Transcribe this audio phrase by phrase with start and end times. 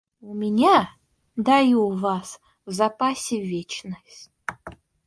[0.19, 0.89] У меня,
[1.35, 4.31] да и у вас, в запасе вечность.